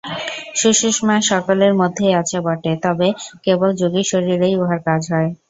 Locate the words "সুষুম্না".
0.59-1.15